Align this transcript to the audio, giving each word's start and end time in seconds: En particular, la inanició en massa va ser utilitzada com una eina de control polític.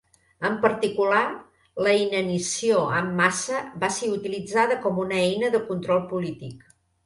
En 0.47 0.55
particular, 0.61 1.19
la 1.87 1.93
inanició 2.05 2.81
en 3.03 3.13
massa 3.21 3.61
va 3.85 3.93
ser 4.01 4.11
utilitzada 4.17 4.81
com 4.89 5.01
una 5.07 5.23
eina 5.31 5.55
de 5.59 5.65
control 5.73 6.05
polític. 6.15 6.69